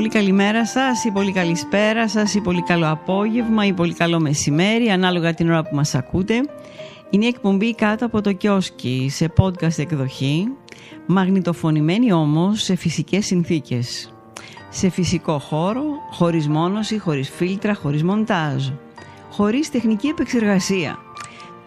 πολύ 0.00 0.12
καλημέρα 0.12 0.66
σας 0.66 1.04
ή 1.04 1.10
πολύ 1.10 1.32
καλησπέρα 1.32 2.08
σας 2.08 2.34
ή 2.34 2.40
πολύ 2.40 2.62
καλό 2.62 2.90
απόγευμα 2.90 3.66
ή 3.66 3.72
πολύ 3.72 3.94
καλό 3.94 4.20
μεσημέρι 4.20 4.88
ανάλογα 4.88 5.34
την 5.34 5.50
ώρα 5.50 5.62
που 5.62 5.74
μας 5.74 5.94
ακούτε. 5.94 6.34
Είναι 7.10 7.24
η 7.24 7.28
εκπομπή 7.28 7.74
κάτω 7.74 8.06
από 8.06 8.20
το 8.20 8.32
κιόσκι 8.32 9.08
σε 9.10 9.32
podcast 9.36 9.78
εκδοχή 9.78 10.48
μαγνητοφωνημένη 11.06 12.12
όμως 12.12 12.62
σε 12.62 12.74
φυσικές 12.74 13.26
συνθήκες. 13.26 14.14
Σε 14.68 14.90
φυσικό 14.90 15.38
χώρο, 15.38 15.82
χωρίς 16.10 16.48
μόνωση, 16.48 16.98
χωρίς 16.98 17.30
φίλτρα, 17.30 17.74
χωρίς 17.74 18.02
μοντάζ. 18.02 18.68
Χωρίς 19.30 19.70
τεχνική 19.70 20.06
επεξεργασία. 20.06 20.98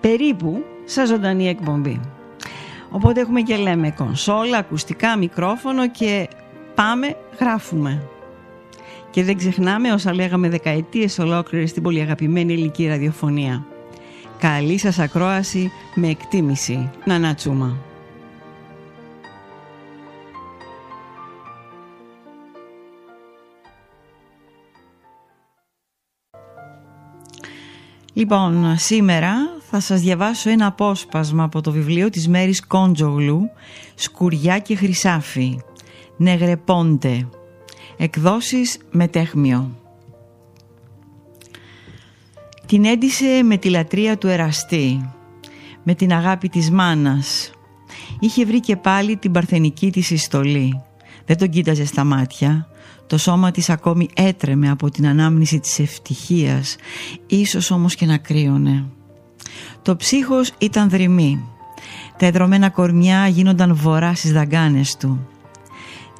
Περίπου 0.01 0.63
σαν 0.85 1.07
ζωντανή 1.07 1.47
εκπομπή. 1.47 1.99
Οπότε 2.89 3.21
έχουμε 3.21 3.41
και 3.41 3.55
λέμε 3.55 3.91
κονσόλα, 3.91 4.57
ακουστικά, 4.57 5.17
μικρόφωνο 5.17 5.89
και 5.89 6.27
πάμε 6.75 7.15
γράφουμε. 7.39 8.07
Και 9.13 9.23
δεν 9.23 9.37
ξεχνάμε 9.37 9.91
όσα 9.91 10.13
λέγαμε 10.13 10.49
δεκαετίες 10.49 11.19
ολόκληρες 11.19 11.69
στην 11.69 11.83
πολύ 11.83 12.01
αγαπημένη 12.01 12.53
ελληνική 12.53 12.87
ραδιοφωνία. 12.87 13.65
Καλή 14.39 14.77
σας 14.77 14.99
ακρόαση 14.99 15.71
με 15.95 16.07
εκτίμηση. 16.07 16.89
Να 17.05 17.19
νατσούμα. 17.19 17.77
Λοιπόν, 28.13 28.75
σήμερα 28.77 29.33
θα 29.69 29.79
σας 29.79 30.01
διαβάσω 30.01 30.49
ένα 30.49 30.65
απόσπασμα 30.65 31.43
από 31.43 31.61
το 31.61 31.71
βιβλίο 31.71 32.09
της 32.09 32.27
Μέρης 32.27 32.65
Κόντζογλου 32.67 33.49
«Σκουριά 33.95 34.59
και 34.59 34.75
χρυσάφι» 34.75 35.59
Νεγρεπόντε 36.17 37.27
Εκδόσεις 37.97 38.77
Μετέχμιο 38.91 39.71
Την 42.65 42.85
έντισε 42.85 43.43
με 43.43 43.57
τη 43.57 43.69
λατρεία 43.69 44.17
του 44.17 44.27
εραστή 44.27 45.09
με 45.83 45.95
την 45.95 46.13
αγάπη 46.13 46.49
της 46.49 46.71
μάνας 46.71 47.51
είχε 48.19 48.45
βρει 48.45 48.59
και 48.59 48.75
πάλι 48.75 49.17
την 49.17 49.31
παρθενική 49.31 49.91
της 49.91 50.09
ιστολή 50.11 50.81
δεν 51.25 51.37
τον 51.37 51.49
κοίταζε 51.49 51.85
στα 51.85 52.03
μάτια 52.03 52.67
το 53.13 53.19
σώμα 53.19 53.51
της 53.51 53.69
ακόμη 53.69 54.09
έτρεμε 54.13 54.69
από 54.69 54.89
την 54.89 55.07
ανάμνηση 55.07 55.59
της 55.59 55.79
ευτυχίας, 55.79 56.75
ίσως 57.27 57.71
όμως 57.71 57.95
και 57.95 58.05
να 58.05 58.17
κρύωνε. 58.17 58.85
Το 59.81 59.95
ψύχος 59.95 60.51
ήταν 60.57 60.89
δρυμή. 60.89 61.43
Τα 62.17 62.25
εδρωμένα 62.25 62.69
κορμιά 62.69 63.27
γίνονταν 63.27 63.75
βορρά 63.75 64.15
στις 64.15 64.31
δαγκάνες 64.31 64.97
του. 64.97 65.27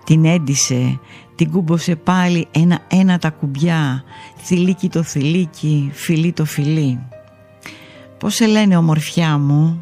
Την 0.04 0.26
έντισε, 0.26 1.00
την 1.36 1.52
κούμπωσε 1.52 1.95
πάλι 1.95 2.48
ένα-ένα 2.52 3.17
τα 3.17 3.30
κουμπιά, 3.30 4.03
θηλίκι 4.38 4.89
το 4.89 5.03
θηλίκι, 5.03 5.89
φιλί 5.94 6.31
το 6.31 6.45
φιλί. 6.45 7.00
«Πώς 8.17 8.36
σε 8.36 8.45
λένε 8.45 8.78
ομορφιά 8.78 9.38
μου» 9.38 9.81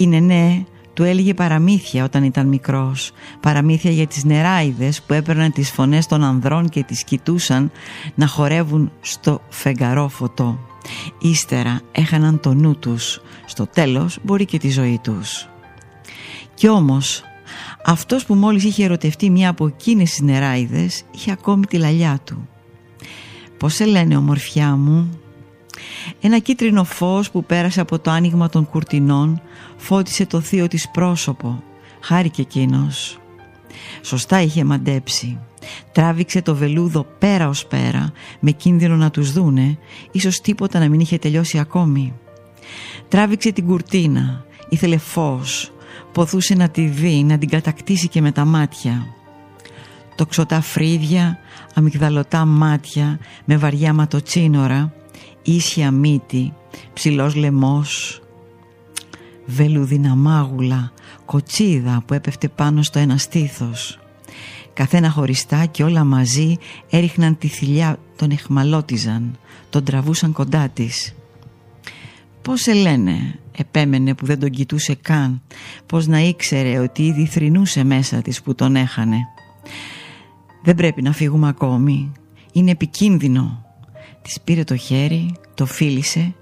Η 0.00 0.06
νενέ 0.06 0.66
του 0.94 1.02
έλεγε 1.02 1.34
παραμύθια 1.34 2.04
όταν 2.04 2.24
ήταν 2.24 2.46
μικρός. 2.46 3.12
Παραμύθια 3.40 3.90
για 3.90 4.06
τις 4.06 4.24
νεράιδες 4.24 5.02
που 5.02 5.12
έπαιρναν 5.12 5.52
τις 5.52 5.70
φωνές 5.70 6.06
των 6.06 6.24
ανδρών 6.24 6.68
και 6.68 6.82
τις 6.82 7.04
κοιτούσαν 7.04 7.70
να 8.14 8.26
χορεύουν 8.26 8.92
στο 9.00 9.40
φεγγαρό 9.48 10.08
φωτό. 10.08 10.58
Ύστερα 11.18 11.80
έχαναν 11.92 12.40
το 12.40 12.54
νου 12.54 12.78
τους. 12.78 13.20
Στο 13.46 13.66
τέλος 13.66 14.18
μπορεί 14.22 14.44
και 14.44 14.58
τη 14.58 14.70
ζωή 14.70 14.98
τους. 15.02 15.48
Κι 16.54 16.68
όμως 16.68 17.24
αυτός 17.84 18.24
που 18.24 18.34
μόλις 18.34 18.64
είχε 18.64 18.84
ερωτευτεί 18.84 19.30
μία 19.30 19.48
από 19.48 19.66
εκείνες 19.66 20.10
τις 20.10 20.20
νεράιδες 20.20 21.02
είχε 21.10 21.30
ακόμη 21.32 21.66
τη 21.66 21.76
λαλιά 21.76 22.20
του. 22.24 22.48
«Πώς 23.56 23.74
σε 23.74 23.84
λένε 23.84 24.16
ομορφιά 24.16 24.76
μου» 24.76 25.20
Ένα 26.20 26.38
κίτρινο 26.38 26.84
φως 26.84 27.30
που 27.30 27.44
πέρασε 27.44 27.80
από 27.80 27.98
το 27.98 28.10
άνοιγμα 28.10 28.48
των 28.48 28.66
κουρτινών 28.66 29.42
φώτισε 29.76 30.26
το 30.26 30.40
θείο 30.40 30.68
της 30.68 30.88
πρόσωπο. 30.90 31.62
Χάρηκε 32.00 32.42
εκείνος. 32.42 33.18
Σωστά 34.02 34.40
είχε 34.40 34.64
μαντέψει. 34.64 35.38
Τράβηξε 35.92 36.42
το 36.42 36.54
βελούδο 36.54 37.06
πέρα 37.18 37.48
ως 37.48 37.66
πέρα 37.66 38.12
με 38.40 38.50
κίνδυνο 38.50 38.96
να 38.96 39.10
τους 39.10 39.32
δούνε 39.32 39.78
ίσως 40.10 40.40
τίποτα 40.40 40.78
να 40.78 40.88
μην 40.88 41.00
είχε 41.00 41.18
τελειώσει 41.18 41.58
ακόμη. 41.58 42.12
Τράβηξε 43.08 43.52
την 43.52 43.66
κουρτίνα. 43.66 44.44
Ήθελε 44.68 44.96
φως. 44.96 45.72
Ποθούσε 46.12 46.54
να 46.54 46.68
τη 46.68 46.86
δει, 46.86 47.24
να 47.24 47.38
την 47.38 47.48
κατακτήσει 47.48 48.08
και 48.08 48.20
με 48.20 48.32
τα 48.32 48.44
μάτια. 48.44 49.06
Τοξωτά 50.14 50.60
φρύδια, 50.60 51.38
αμυγδαλωτά 51.74 52.44
μάτια 52.44 53.18
με 53.44 53.56
βαριά 53.56 53.94
ματοτσίνορα 53.94 54.92
ίσια 55.42 55.90
μύτη, 55.90 56.52
ψηλός 56.92 57.34
λαιμός, 57.34 58.22
βελούδινα 59.46 60.14
μάγουλα, 60.14 60.92
κοτσίδα 61.24 62.02
που 62.06 62.14
έπεφτε 62.14 62.48
πάνω 62.48 62.82
στο 62.82 62.98
ένα 62.98 63.16
στήθος. 63.16 63.98
Καθένα 64.72 65.10
χωριστά 65.10 65.66
και 65.66 65.82
όλα 65.82 66.04
μαζί 66.04 66.56
έριχναν 66.90 67.38
τη 67.38 67.48
θηλιά, 67.48 67.98
τον 68.16 68.30
εχμαλώτιζαν, 68.30 69.38
τον 69.70 69.84
τραβούσαν 69.84 70.32
κοντά 70.32 70.68
της. 70.68 71.14
Πώς 72.42 72.60
σε 72.60 72.72
λένε, 72.72 73.38
επέμενε 73.60 74.14
που 74.14 74.26
δεν 74.26 74.38
τον 74.38 74.50
κοιτούσε 74.50 74.94
καν, 74.94 75.42
πώς 75.86 76.06
να 76.06 76.18
ήξερε 76.18 76.78
ότι 76.78 77.06
ήδη 77.06 77.26
θρυνούσε 77.26 77.84
μέσα 77.84 78.22
της 78.22 78.42
που 78.42 78.54
τον 78.54 78.76
έχανε. 78.76 79.16
Δεν 80.64 80.74
πρέπει 80.74 81.02
να 81.02 81.12
φύγουμε 81.12 81.48
ακόμη, 81.48 82.12
είναι 82.52 82.70
επικίνδυνο, 82.70 83.64
Της 84.22 84.40
πήρε 84.40 84.64
το 84.64 84.76
χέρι, 84.76 85.34
το 85.54 85.66
φίλησε 85.66 86.34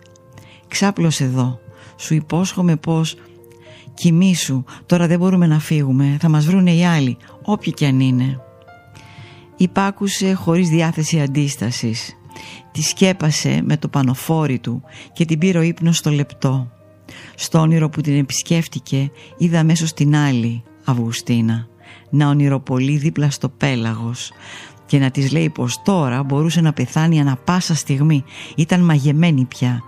«Ξάπλωσε 0.69 1.25
εδώ, 1.25 1.59
σου 1.97 2.15
υπόσχομαι 2.15 2.77
πως 2.77 3.17
κοιμήσου, 3.95 4.65
τώρα 4.87 5.07
δεν 5.07 5.19
μπορούμε 5.19 5.47
να 5.47 5.59
φύγουμε, 5.59 6.17
θα 6.21 6.29
μας 6.29 6.47
βρούνε 6.47 6.73
οι 6.73 6.85
άλλοι, 6.85 7.17
όποιοι 7.43 7.73
κι 7.73 7.87
αν 7.87 8.01
είναι». 8.01 8.41
Υπάκουσε 9.57 10.33
χωρίς 10.33 10.69
διάθεση 10.69 11.21
αντίστασης. 11.21 12.17
Τη 12.73 12.83
σκέπασε 12.83 13.63
με 13.65 13.77
το 13.77 13.89
πανοφόρι 13.89 14.59
του 14.59 14.83
και 15.13 15.25
την 15.25 15.39
πήρε 15.39 15.59
ο 15.59 15.63
ύπνος 15.63 15.97
στο 15.97 16.11
λεπτό. 16.11 16.78
Στο 17.35 17.59
όνειρο 17.59 17.89
που 17.89 18.01
την 18.01 18.19
επισκέφτηκε 18.19 19.11
είδα 19.37 19.65
μέσω 19.65 19.87
στην 19.87 20.17
άλλη 20.17 20.63
Αυγουστίνα 20.85 21.69
να 22.11 22.29
ονειροπολεί 22.29 22.97
δίπλα 22.97 23.31
στο 23.31 23.49
πέλαγος 23.49 24.33
και 24.87 24.99
να 24.99 25.11
της 25.11 25.33
λέει 25.33 25.51
πως 25.51 25.83
τώρα 25.83 26.23
μπορούσε 26.23 26.61
να 26.61 26.73
πεθάνει 26.73 27.21
ανα 27.21 27.37
πάσα 27.37 27.75
στιγμή. 27.75 28.25
Ήταν 28.57 28.81
μαγεμένη 28.81 29.45
πια. 29.45 29.83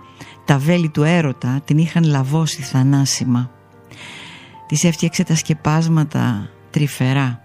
Τα 0.45 0.57
βέλη 0.57 0.89
του 0.89 1.03
έρωτα 1.03 1.61
την 1.65 1.77
είχαν 1.77 2.03
λαβώσει 2.03 2.61
θανάσιμα. 2.61 3.51
Της 4.67 4.83
έφτιαξε 4.83 5.23
τα 5.23 5.35
σκεπάσματα 5.35 6.49
τρυφερά 6.69 7.41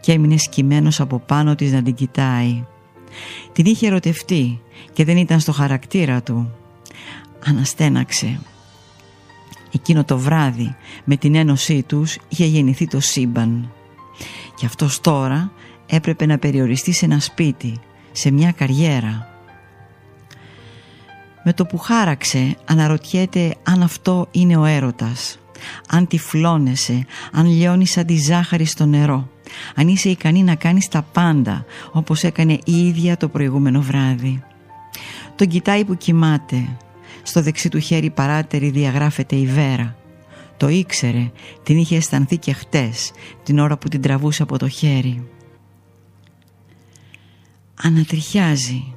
και 0.00 0.12
έμεινε 0.12 0.36
σκυμμένος 0.36 1.00
από 1.00 1.18
πάνω 1.18 1.54
της 1.54 1.72
να 1.72 1.82
την 1.82 1.94
κοιτάει. 1.94 2.64
Την 3.52 3.64
είχε 3.64 3.86
ερωτευτεί 3.86 4.60
και 4.92 5.04
δεν 5.04 5.16
ήταν 5.16 5.40
στο 5.40 5.52
χαρακτήρα 5.52 6.22
του. 6.22 6.50
Αναστέναξε. 7.44 8.40
Εκείνο 9.72 10.04
το 10.04 10.18
βράδυ 10.18 10.76
με 11.04 11.16
την 11.16 11.34
ένωσή 11.34 11.82
τους 11.82 12.18
είχε 12.28 12.44
γεννηθεί 12.44 12.86
το 12.86 13.00
σύμπαν. 13.00 13.72
Και 14.54 14.66
αυτός 14.66 15.00
τώρα 15.00 15.52
έπρεπε 15.86 16.26
να 16.26 16.38
περιοριστεί 16.38 16.92
σε 16.92 17.04
ένα 17.04 17.20
σπίτι, 17.20 17.78
σε 18.12 18.30
μια 18.30 18.52
καριέρα. 18.52 19.28
Με 21.44 21.52
το 21.52 21.66
που 21.66 21.78
χάραξε 21.78 22.56
αναρωτιέται 22.64 23.54
αν 23.62 23.82
αυτό 23.82 24.28
είναι 24.30 24.56
ο 24.56 24.64
έρωτας, 24.64 25.38
αν 25.88 26.06
τυφλώνεσαι, 26.06 27.06
αν 27.32 27.46
λιώνεις 27.46 27.90
σαν 27.90 28.06
τη 28.06 28.16
ζάχαρη 28.16 28.64
στο 28.64 28.86
νερό, 28.86 29.28
αν 29.74 29.88
είσαι 29.88 30.08
ικανή 30.08 30.42
να 30.42 30.54
κάνεις 30.54 30.88
τα 30.88 31.02
πάντα 31.12 31.64
όπως 31.92 32.22
έκανε 32.22 32.58
η 32.64 32.86
ίδια 32.86 33.16
το 33.16 33.28
προηγούμενο 33.28 33.80
βράδυ. 33.80 34.42
Τον 35.36 35.46
κοιτάει 35.46 35.84
που 35.84 35.96
κοιμάται, 35.96 36.68
στο 37.30 37.42
δεξί 37.42 37.68
του 37.68 37.78
χέρι 37.78 38.10
παράτερη 38.10 38.70
διαγράφεται 38.70 39.36
η 39.36 39.46
βέρα. 39.46 39.96
Το 40.56 40.68
ήξερε, 40.68 41.30
την 41.62 41.76
είχε 41.76 41.96
αισθανθεί 41.96 42.36
και 42.36 42.52
χτες, 42.52 43.12
την 43.42 43.58
ώρα 43.58 43.78
που 43.78 43.88
την 43.88 44.00
τραβούσε 44.00 44.42
από 44.42 44.58
το 44.58 44.68
χέρι 44.68 45.28
ανατριχιάζει. 47.82 48.94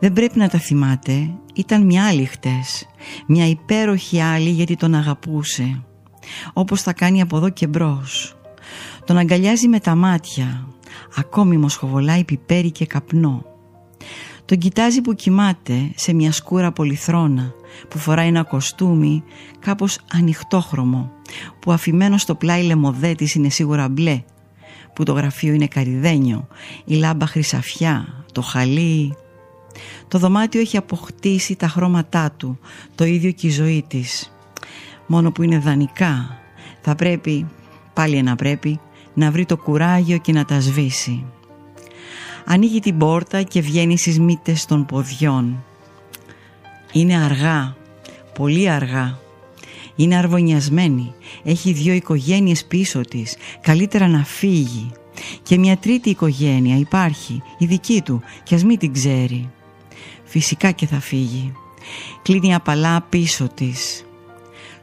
Δεν 0.00 0.12
πρέπει 0.12 0.38
να 0.38 0.48
τα 0.48 0.58
θυμάται, 0.58 1.30
ήταν 1.54 1.82
μια 1.84 2.06
άλλη 2.06 2.24
χτες, 2.24 2.86
μια 3.26 3.46
υπέροχη 3.46 4.20
άλλη 4.20 4.50
γιατί 4.50 4.76
τον 4.76 4.94
αγαπούσε, 4.94 5.82
όπως 6.52 6.82
θα 6.82 6.92
κάνει 6.92 7.20
από 7.20 7.36
εδώ 7.36 7.48
και 7.48 7.66
μπρος. 7.66 8.36
Τον 9.04 9.16
αγκαλιάζει 9.16 9.68
με 9.68 9.80
τα 9.80 9.94
μάτια, 9.94 10.68
ακόμη 11.16 11.56
μοσχοβολάει 11.56 12.24
πιπέρι 12.24 12.70
και 12.70 12.86
καπνό. 12.86 13.53
Τον 14.46 14.58
κοιτάζει 14.58 15.00
που 15.00 15.14
κοιμάται 15.14 15.92
σε 15.94 16.12
μια 16.12 16.32
σκούρα 16.32 16.72
πολυθρόνα 16.72 17.52
που 17.88 17.98
φοράει 17.98 18.28
ένα 18.28 18.42
κοστούμι 18.42 19.22
κάπως 19.58 19.98
ανοιχτόχρωμο 20.12 21.10
που 21.60 21.72
αφημένο 21.72 22.18
στο 22.18 22.34
πλάι 22.34 22.62
λεμοδέτης 22.62 23.34
είναι 23.34 23.48
σίγουρα 23.48 23.88
μπλε 23.88 24.22
που 24.94 25.02
το 25.02 25.12
γραφείο 25.12 25.52
είναι 25.52 25.66
καριδένιο, 25.66 26.48
η 26.84 26.94
λάμπα 26.94 27.26
χρυσαφιά, 27.26 28.24
το 28.32 28.42
χαλί. 28.42 29.16
Το 30.08 30.18
δωμάτιο 30.18 30.60
έχει 30.60 30.76
αποκτήσει 30.76 31.56
τα 31.56 31.68
χρώματά 31.68 32.30
του, 32.36 32.58
το 32.94 33.04
ίδιο 33.04 33.30
και 33.30 33.46
η 33.46 33.50
ζωή 33.50 33.84
της. 33.88 34.32
Μόνο 35.06 35.32
που 35.32 35.42
είναι 35.42 35.58
δανεικά, 35.58 36.38
θα 36.80 36.94
πρέπει, 36.94 37.46
πάλι 37.92 38.16
ένα 38.16 38.36
πρέπει, 38.36 38.80
να 39.14 39.30
βρει 39.30 39.46
το 39.46 39.56
κουράγιο 39.56 40.18
και 40.18 40.32
να 40.32 40.44
τα 40.44 40.60
σβήσει. 40.60 41.24
Ανοίγει 42.44 42.80
την 42.80 42.98
πόρτα 42.98 43.42
και 43.42 43.60
βγαίνει 43.60 43.98
στις 43.98 44.18
μύτες 44.18 44.64
των 44.64 44.86
ποδιών. 44.86 45.64
Είναι 46.92 47.16
αργά, 47.16 47.76
πολύ 48.34 48.70
αργά. 48.70 49.18
Είναι 49.96 50.16
αρβωνιασμένη, 50.16 51.14
έχει 51.44 51.72
δύο 51.72 51.92
οικογένειες 51.92 52.64
πίσω 52.64 53.00
της, 53.00 53.36
καλύτερα 53.60 54.08
να 54.08 54.24
φύγει. 54.24 54.90
Και 55.42 55.58
μια 55.58 55.76
τρίτη 55.76 56.10
οικογένεια 56.10 56.76
υπάρχει, 56.76 57.42
η 57.58 57.66
δική 57.66 58.02
του, 58.04 58.22
κι 58.42 58.54
ας 58.54 58.64
μην 58.64 58.78
την 58.78 58.92
ξέρει. 58.92 59.50
Φυσικά 60.24 60.70
και 60.70 60.86
θα 60.86 61.00
φύγει. 61.00 61.52
Κλείνει 62.22 62.54
απαλά 62.54 63.00
πίσω 63.08 63.48
της. 63.54 64.04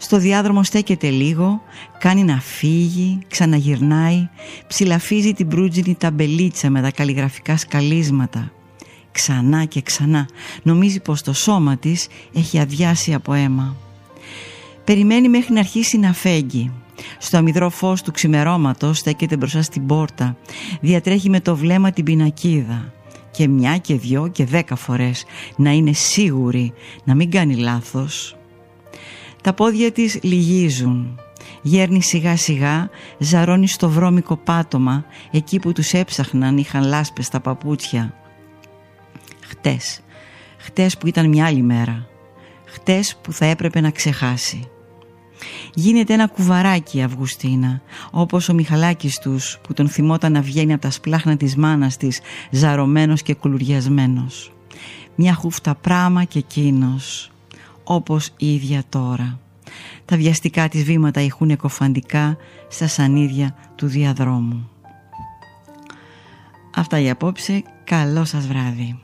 Στο 0.03 0.18
διάδρομο 0.18 0.63
στέκεται 0.63 1.09
λίγο, 1.09 1.62
κάνει 2.00 2.24
να 2.24 2.39
φύγει, 2.39 3.19
ξαναγυρνάει, 3.27 4.30
ψηλαφίζει 4.68 5.33
την 5.33 5.48
προύτζινη 5.48 5.95
ταμπελίτσα 5.95 6.69
με 6.69 6.81
τα 6.81 6.92
καλλιγραφικά 6.92 7.57
σκαλίσματα. 7.57 8.51
Ξανά 9.12 9.65
και 9.65 9.81
ξανά 9.81 10.27
νομίζει 10.63 11.00
πως 11.00 11.21
το 11.21 11.33
σώμα 11.33 11.77
της 11.77 12.07
έχει 12.33 12.59
αδειάσει 12.59 13.13
από 13.13 13.33
αίμα. 13.33 13.75
Περιμένει 14.83 15.30
μέχρι 15.30 15.53
να 15.53 15.59
αρχίσει 15.59 15.98
να 15.98 16.13
φέγγει. 16.13 16.71
Στο 17.18 17.38
αμυδρό 17.38 17.69
φως 17.69 18.01
του 18.01 18.12
ξημερώματος 18.12 18.98
στέκεται 18.98 19.38
μπροστά 19.38 19.62
στην 19.62 19.86
πόρτα. 19.86 20.38
Διατρέχει 20.81 21.30
με 21.30 21.39
το 21.39 21.56
βλέμμα 21.56 21.92
την 21.92 22.03
πινακίδα. 22.03 22.94
Και 23.31 23.48
μια 23.48 23.77
και 23.77 23.95
δυο 23.95 24.27
και 24.27 24.45
δέκα 24.45 24.75
φορές 24.75 25.25
να 25.56 25.71
είναι 25.71 25.94
σίγουρη 25.94 26.74
να 27.03 27.15
μην 27.15 27.31
κάνει 27.31 27.56
λάθος. 27.56 28.36
Τα 29.41 29.53
πόδια 29.53 29.91
της 29.91 30.19
λυγίζουν. 30.21 31.19
Γέρνει 31.61 32.01
σιγά 32.01 32.38
σιγά, 32.38 32.89
ζαρώνει 33.17 33.67
στο 33.67 33.89
βρώμικο 33.89 34.38
πάτωμα, 34.38 35.05
εκεί 35.31 35.59
που 35.59 35.71
τους 35.71 35.93
έψαχναν 35.93 36.57
είχαν 36.57 36.83
λάσπες 36.83 37.25
στα 37.25 37.39
παπούτσια. 37.39 38.13
Χτες, 39.41 40.01
χτες 40.57 40.97
που 40.97 41.07
ήταν 41.07 41.29
μια 41.29 41.45
άλλη 41.45 41.61
μέρα. 41.61 42.07
Χτες 42.65 43.17
που 43.21 43.33
θα 43.33 43.45
έπρεπε 43.45 43.81
να 43.81 43.89
ξεχάσει. 43.89 44.69
Γίνεται 45.73 46.13
ένα 46.13 46.27
κουβαράκι 46.27 46.97
η 46.97 47.01
Αυγουστίνα, 47.01 47.81
όπως 48.11 48.49
ο 48.49 48.53
Μιχαλάκης 48.53 49.19
τους 49.19 49.59
που 49.61 49.73
τον 49.73 49.89
θυμόταν 49.89 50.31
να 50.31 50.41
βγαίνει 50.41 50.73
από 50.73 50.81
τα 50.81 50.91
σπλάχνα 50.91 51.38
της 51.38 51.55
μάνας 51.55 51.97
της, 51.97 52.19
ζαρωμένος 52.49 53.21
και 53.21 53.33
κουλουριασμένος. 53.33 54.53
Μια 55.15 55.33
χούφτα 55.33 55.75
πράμα 55.75 56.23
και 56.23 56.39
εκείνος, 56.39 57.30
όπως 57.95 58.29
η 58.38 58.53
ίδια 58.53 58.83
τώρα. 58.89 59.39
Τα 60.05 60.17
βιαστικά 60.17 60.67
της 60.67 60.83
βήματα 60.83 61.21
ηχούν 61.21 61.49
εκοφαντικά 61.49 62.38
στα 62.67 62.88
σανίδια 62.88 63.55
του 63.75 63.88
διαδρόμου. 63.88 64.69
Αυτά 66.75 66.99
για 66.99 67.11
απόψε. 67.11 67.63
Καλό 67.83 68.25
σας 68.25 68.47
βράδυ. 68.47 68.99